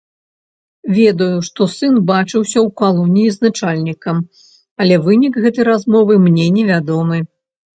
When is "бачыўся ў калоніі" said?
2.11-3.29